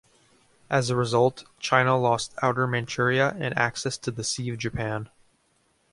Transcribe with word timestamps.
As 0.67 0.89
a 0.89 0.95
result, 0.95 1.43
China 1.59 1.95
lost 1.95 2.33
Outer 2.41 2.65
Manchuria 2.65 3.35
and 3.37 3.55
access 3.55 3.99
to 3.99 4.09
the 4.09 4.23
Sea 4.23 4.49
of 4.49 4.57
Japan. 4.57 5.09